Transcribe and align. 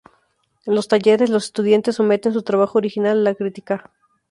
En 0.65 0.73
los 0.73 0.87
talleres 0.87 1.29
los 1.29 1.43
estudiantes 1.45 1.97
someten 1.97 2.33
su 2.33 2.41
trabajo 2.41 2.79
original 2.79 3.19
a 3.19 3.21
la 3.21 3.35
crítica. 3.35 3.91